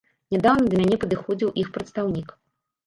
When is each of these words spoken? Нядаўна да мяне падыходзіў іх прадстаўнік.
Нядаўна 0.35 0.65
да 0.71 0.81
мяне 0.81 0.97
падыходзіў 1.03 1.55
іх 1.67 1.71
прадстаўнік. 1.77 2.37